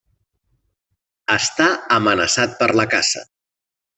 [1.35, 1.67] Està
[1.99, 3.25] amenaçat per la caça.